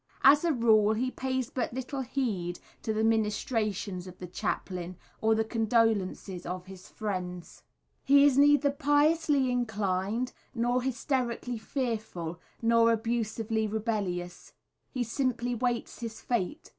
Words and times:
As 0.23 0.43
a 0.43 0.51
rule, 0.51 0.93
he 0.93 1.11
pays 1.11 1.51
but 1.51 1.73
little 1.75 2.01
heed 2.01 2.59
to 2.81 2.91
the 2.91 3.03
ministrations 3.03 4.07
of 4.07 4.17
the 4.17 4.25
chaplain, 4.25 4.97
or 5.21 5.35
the 5.35 5.43
condolences 5.43 6.43
of 6.43 6.65
his 6.65 6.87
friends. 6.89 7.61
He 8.03 8.25
is 8.25 8.35
neither 8.35 8.71
piously 8.71 9.51
inclined, 9.51 10.33
nor 10.55 10.81
hysterically 10.81 11.59
fearful, 11.59 12.39
nor 12.63 12.91
abusively 12.91 13.67
rebellious 13.67 14.53
he 14.89 15.03
simply 15.03 15.53
waits 15.53 15.99
his 15.99 16.19
fate. 16.19 16.69